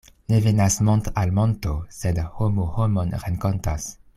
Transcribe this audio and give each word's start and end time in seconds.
Ne 0.31 0.37
venas 0.45 0.77
mont' 0.87 1.09
al 1.23 1.35
monto, 1.39 1.75
sed 1.99 2.23
homo 2.39 2.69
homon 2.79 3.15
renkontas. 3.27 3.91